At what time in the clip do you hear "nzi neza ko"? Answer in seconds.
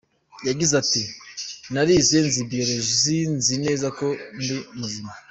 3.37-4.05